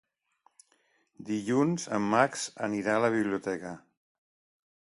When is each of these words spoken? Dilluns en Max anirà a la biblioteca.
Dilluns 1.27 1.85
en 1.99 2.09
Max 2.13 2.47
anirà 2.69 2.95
a 3.01 3.05
la 3.07 3.13
biblioteca. 3.17 3.75